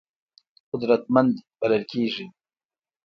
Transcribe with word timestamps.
قدرتمند 0.71 1.35
بلل 1.59 1.83
کېږي. 1.91 2.25